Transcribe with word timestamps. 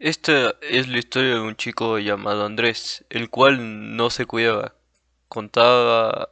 Esta 0.00 0.54
es 0.62 0.88
la 0.88 0.96
historia 0.96 1.34
de 1.34 1.40
un 1.40 1.56
chico 1.56 1.98
llamado 1.98 2.46
Andrés, 2.46 3.04
el 3.10 3.28
cual 3.28 3.96
no 3.96 4.08
se 4.08 4.24
cuidaba, 4.24 4.74
contaba 5.28 6.30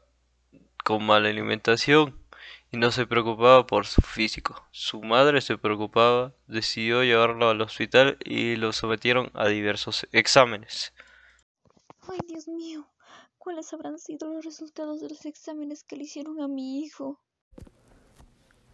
con 0.82 1.04
mala 1.04 1.28
alimentación 1.28 2.18
y 2.72 2.78
no 2.78 2.90
se 2.92 3.06
preocupaba 3.06 3.66
por 3.66 3.84
su 3.84 4.00
físico. 4.00 4.66
Su 4.70 5.02
madre 5.02 5.42
se 5.42 5.58
preocupaba, 5.58 6.32
decidió 6.46 7.04
llevarlo 7.04 7.50
al 7.50 7.60
hospital 7.60 8.16
y 8.24 8.56
lo 8.56 8.72
sometieron 8.72 9.30
a 9.34 9.48
diversos 9.48 10.08
exámenes. 10.12 10.94
Ay, 12.08 12.20
Dios 12.26 12.48
mío, 12.48 12.88
¿cuáles 13.36 13.70
habrán 13.74 13.98
sido 13.98 14.32
los 14.32 14.46
resultados 14.46 15.02
de 15.02 15.10
los 15.10 15.26
exámenes 15.26 15.84
que 15.84 15.96
le 15.96 16.04
hicieron 16.04 16.40
a 16.40 16.48
mi 16.48 16.80
hijo? 16.80 17.20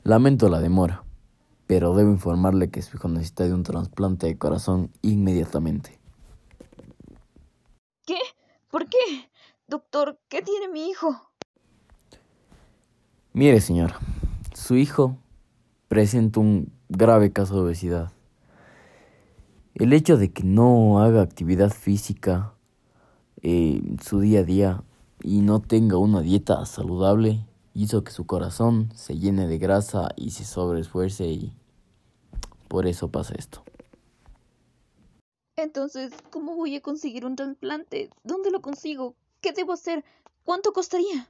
Lamento 0.04 0.48
la 0.48 0.60
demora 0.60 1.02
pero 1.66 1.94
debo 1.94 2.10
informarle 2.10 2.70
que 2.70 2.82
su 2.82 2.96
hijo 2.96 3.08
necesita 3.08 3.44
de 3.44 3.54
un 3.54 3.62
trasplante 3.62 4.26
de 4.26 4.38
corazón 4.38 4.90
inmediatamente. 5.02 5.98
¿Qué? 8.06 8.18
¿Por 8.70 8.88
qué? 8.88 9.30
Doctor, 9.66 10.18
¿qué 10.28 10.42
tiene 10.42 10.68
mi 10.68 10.88
hijo? 10.88 11.30
Mire, 13.32 13.60
señora, 13.60 13.98
su 14.52 14.76
hijo 14.76 15.16
presenta 15.88 16.40
un 16.40 16.72
grave 16.88 17.32
caso 17.32 17.54
de 17.54 17.60
obesidad. 17.62 18.12
El 19.74 19.92
hecho 19.92 20.16
de 20.16 20.32
que 20.32 20.44
no 20.44 21.00
haga 21.00 21.22
actividad 21.22 21.70
física 21.70 22.54
en 23.42 23.98
su 24.00 24.20
día 24.20 24.40
a 24.40 24.44
día 24.44 24.84
y 25.22 25.40
no 25.40 25.60
tenga 25.60 25.96
una 25.96 26.20
dieta 26.20 26.64
saludable 26.66 27.46
hizo 27.74 28.04
que 28.04 28.12
su 28.12 28.24
corazón 28.24 28.90
se 28.94 29.18
llene 29.18 29.46
de 29.46 29.58
grasa 29.58 30.08
y 30.16 30.30
se 30.30 30.44
sobreesfuerce 30.44 31.26
y 31.26 31.52
por 32.68 32.86
eso 32.86 33.10
pasa 33.10 33.34
esto. 33.36 33.62
Entonces, 35.56 36.12
¿cómo 36.30 36.56
voy 36.56 36.76
a 36.76 36.80
conseguir 36.80 37.26
un 37.26 37.36
trasplante? 37.36 38.10
¿Dónde 38.22 38.50
lo 38.50 38.60
consigo? 38.60 39.14
¿Qué 39.40 39.52
debo 39.52 39.72
hacer? 39.72 40.04
¿Cuánto 40.44 40.72
costaría? 40.72 41.26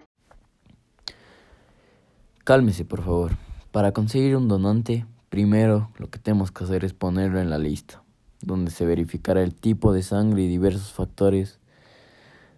Cálmese, 2.45 2.85
por 2.85 3.03
favor. 3.03 3.33
Para 3.73 3.93
conseguir 3.93 4.37
un 4.37 4.49
donante, 4.49 5.07
primero 5.29 5.91
lo 5.99 6.11
que 6.11 6.19
tenemos 6.19 6.53
que 6.53 6.65
hacer 6.65 6.85
es 6.85 6.93
ponerlo 6.93 7.41
en 7.41 7.51
la 7.51 7.59
lista, 7.59 8.03
donde 8.41 8.71
se 8.71 8.87
verificará 8.87 9.43
el 9.43 9.55
tipo 9.55 9.93
de 9.93 10.03
sangre 10.03 10.43
y 10.43 10.49
diversos 10.49 10.93
factores 10.93 11.59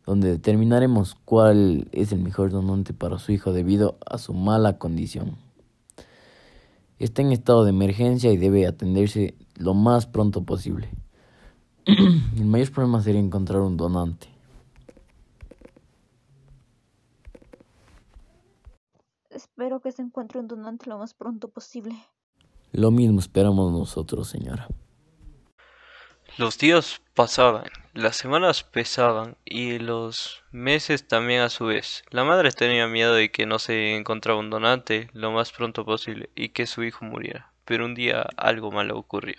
donde 0.06 0.30
determinaremos 0.30 1.16
cuál 1.24 1.88
es 1.90 2.12
el 2.12 2.20
mejor 2.20 2.50
donante 2.50 2.94
para 2.94 3.18
su 3.18 3.32
hijo 3.32 3.52
debido 3.52 3.98
a 4.06 4.18
su 4.18 4.32
mala 4.32 4.78
condición. 4.78 5.36
Está 6.98 7.22
en 7.22 7.32
estado 7.32 7.64
de 7.64 7.70
emergencia 7.70 8.32
y 8.32 8.36
debe 8.36 8.66
atenderse 8.66 9.34
lo 9.56 9.74
más 9.74 10.06
pronto 10.06 10.44
posible. 10.44 10.88
el 11.84 12.46
mayor 12.46 12.70
problema 12.70 13.02
sería 13.02 13.20
encontrar 13.20 13.60
un 13.60 13.76
donante. 13.76 14.28
Espero 19.28 19.80
que 19.80 19.92
se 19.92 20.02
encuentre 20.02 20.38
un 20.38 20.46
donante 20.46 20.88
lo 20.88 20.98
más 20.98 21.14
pronto 21.14 21.48
posible. 21.48 21.94
Lo 22.72 22.90
mismo 22.90 23.18
esperamos 23.18 23.72
nosotros, 23.72 24.28
señora. 24.28 24.68
Los 26.38 26.58
días 26.58 27.00
pasaban, 27.14 27.64
las 27.94 28.16
semanas 28.16 28.62
pesaban 28.62 29.38
y 29.46 29.78
los 29.78 30.42
meses 30.50 31.08
también 31.08 31.40
a 31.40 31.48
su 31.48 31.64
vez. 31.64 32.04
La 32.10 32.24
madre 32.24 32.52
tenía 32.52 32.86
miedo 32.86 33.14
de 33.14 33.30
que 33.30 33.46
no 33.46 33.58
se 33.58 33.96
encontraba 33.96 34.38
un 34.38 34.50
donante 34.50 35.08
lo 35.14 35.30
más 35.30 35.50
pronto 35.50 35.86
posible 35.86 36.28
y 36.34 36.50
que 36.50 36.66
su 36.66 36.84
hijo 36.84 37.06
muriera. 37.06 37.52
Pero 37.64 37.86
un 37.86 37.94
día 37.94 38.26
algo 38.36 38.70
malo 38.70 38.98
ocurrió. 38.98 39.36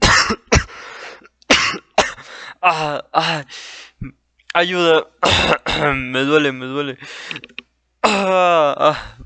ah, 2.62 3.04
ah, 3.12 3.44
ayuda. 4.54 5.08
me 5.94 6.20
duele, 6.20 6.52
me 6.52 6.64
duele. 6.64 6.98
Ah, 8.02 9.18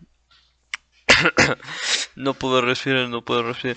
no 2.16 2.34
puedo 2.34 2.60
respirar, 2.60 3.08
no 3.08 3.24
puedo 3.24 3.44
respirar. 3.44 3.76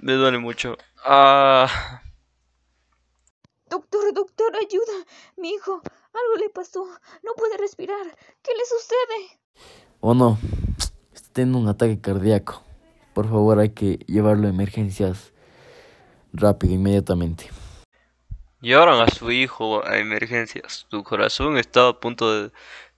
Me 0.00 0.14
duele 0.14 0.38
mucho. 0.38 0.78
Ah. 1.04 2.00
Doctor, 3.68 4.14
doctor, 4.14 4.56
ayuda. 4.56 5.04
Mi 5.36 5.50
hijo, 5.50 5.82
algo 5.82 6.36
le 6.42 6.48
pasó. 6.48 6.84
No 7.22 7.34
puede 7.36 7.58
respirar. 7.58 8.04
¿Qué 8.42 8.52
le 8.52 8.64
sucede? 8.64 9.40
Oh 10.00 10.14
no, 10.14 10.38
está 11.12 11.28
teniendo 11.34 11.58
un 11.58 11.68
ataque 11.68 12.00
cardíaco. 12.00 12.62
Por 13.12 13.28
favor, 13.28 13.58
hay 13.58 13.70
que 13.70 13.98
llevarlo 14.06 14.46
a 14.46 14.50
emergencias 14.50 15.32
rápido, 16.32 16.72
inmediatamente. 16.72 17.50
Llevaron 18.62 19.02
a 19.02 19.08
su 19.08 19.30
hijo 19.30 19.86
a 19.86 19.98
emergencias. 19.98 20.86
Su 20.90 21.04
corazón 21.04 21.58
estaba 21.58 21.90
a 21.90 22.00
punto 22.00 22.32
de, 22.32 22.52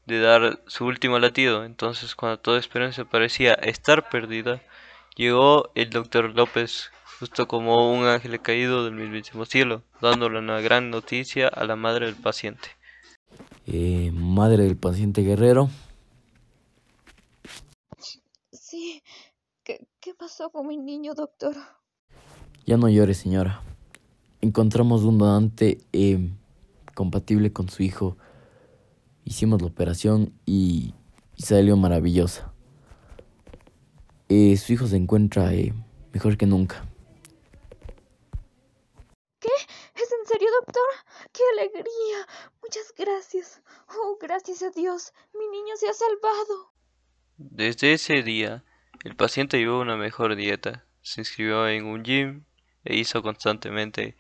de 0.07 0.21
dar 0.21 0.63
su 0.69 0.87
último 0.87 1.19
latido. 1.19 1.65
Entonces, 1.65 2.15
cuando 2.15 2.39
toda 2.39 2.61
esperanza 2.61 3.05
parecía 3.05 3.55
estar 3.55 4.09
perdida, 4.09 4.63
Llegó 5.17 5.71
el 5.75 5.91
doctor 5.91 6.35
López, 6.35 6.91
justo 7.19 7.47
como 7.47 7.93
un 7.93 8.07
ángel 8.07 8.41
caído 8.41 8.85
del 8.85 8.95
mismísimo 8.95 9.45
cielo, 9.45 9.83
dándole 10.01 10.39
una 10.39 10.61
gran 10.61 10.91
noticia 10.91 11.49
a 11.49 11.65
la 11.65 11.77
madre 11.77 12.07
del 12.07 12.17
paciente. 12.17 12.69
Eh, 13.67 14.11
madre 14.15 14.65
del 14.65 14.77
paciente 14.77 15.23
guerrero. 15.23 15.69
Sí, 18.53 19.03
¿Qué, 19.65 20.15
pasó 20.19 20.51
con 20.51 20.67
mi 20.67 20.79
niño, 20.79 21.15
doctor? 21.15 21.55
Ya 22.67 22.77
no 22.77 22.89
llore, 22.89 23.15
señora. 23.15 23.63
Encontramos 24.41 25.03
un 25.03 25.19
donante 25.19 25.79
eh, 25.93 26.31
compatible 26.95 27.53
con 27.53 27.69
su 27.69 27.83
hijo. 27.83 28.17
Hicimos 29.25 29.61
la 29.61 29.69
operación 29.69 30.33
y 30.47 30.95
salió 31.37 31.77
maravillosa. 31.77 32.52
Eh, 34.35 34.57
su 34.57 34.73
hijo 34.73 34.87
se 34.87 34.97
encuentra 34.97 35.53
eh, 35.53 35.75
mejor 36.15 36.39
que 36.39 36.47
nunca. 36.47 36.89
¿Qué? 39.39 39.51
¿Es 39.95 40.11
en 40.11 40.27
serio, 40.27 40.49
doctor? 40.59 40.89
¡Qué 41.35 41.43
alegría! 41.53 42.27
Muchas 42.63 42.95
gracias. 42.97 43.61
Oh, 43.91 44.17
gracias 44.19 44.63
a 44.63 44.71
Dios. 44.71 45.13
Mi 45.35 45.47
niño 45.49 45.77
se 45.77 45.87
ha 45.87 45.93
salvado. 45.93 46.73
Desde 47.37 47.93
ese 47.93 48.23
día, 48.23 48.65
el 49.05 49.17
paciente 49.17 49.59
llevó 49.59 49.81
una 49.81 49.99
mejor 49.99 50.35
dieta, 50.35 50.87
se 51.03 51.21
inscribió 51.21 51.69
en 51.69 51.85
un 51.85 52.03
gym 52.03 52.45
e 52.85 52.97
hizo 52.97 53.23
constantemente 53.23 54.17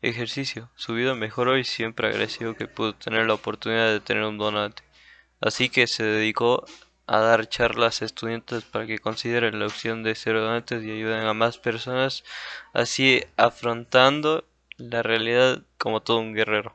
ejercicio. 0.00 0.70
Su 0.76 0.94
vida 0.94 1.16
mejoró 1.16 1.58
y 1.58 1.64
siempre 1.64 2.06
agradeció 2.06 2.54
que 2.54 2.68
pudo 2.68 2.94
tener 2.94 3.26
la 3.26 3.34
oportunidad 3.34 3.90
de 3.90 3.98
tener 3.98 4.22
un 4.22 4.38
donante. 4.38 4.84
Así 5.40 5.68
que 5.70 5.88
se 5.88 6.04
dedicó 6.04 6.64
a 7.06 7.18
dar 7.18 7.48
charlas 7.48 8.02
a 8.02 8.04
estudiantes 8.04 8.64
para 8.64 8.86
que 8.86 8.98
consideren 8.98 9.58
la 9.58 9.66
opción 9.66 10.02
de 10.02 10.14
ser 10.14 10.34
donantes 10.34 10.82
y 10.84 10.90
ayuden 10.90 11.26
a 11.26 11.34
más 11.34 11.58
personas, 11.58 12.24
así 12.72 13.22
afrontando 13.36 14.44
la 14.78 15.02
realidad 15.02 15.62
como 15.78 16.02
todo 16.02 16.18
un 16.18 16.34
guerrero. 16.34 16.74